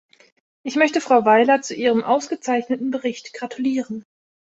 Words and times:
Ich 0.63 0.77
möchte 0.77 0.99
Frau 0.99 1.25
Weiler 1.25 1.61
zu 1.61 1.75
ihrem 1.75 2.01
ausgezeichneten 2.03 2.89
Bericht 2.89 3.35
gratulieren. 3.35 4.03